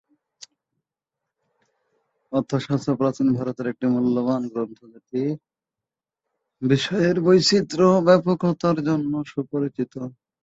অর্থশাস্ত্র 2.31 2.91
প্রাচীন 2.99 3.27
ভারতের 3.37 3.67
একটি 3.69 3.85
মূল্যবান 3.93 4.41
গ্রন্থ 4.51 4.79
যেটি 4.93 5.21
বিষয়ের 6.61 7.17
বৈচিত্র্য 7.25 7.87
ও 7.91 8.05
ব্যাপকতার 8.07 8.77
জন্য 8.87 9.13
সুপরিচিত। 9.31 9.93